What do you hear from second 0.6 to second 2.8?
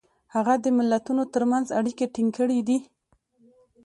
د ملتونو ترمنځ اړیکې ټینګ کړي دي.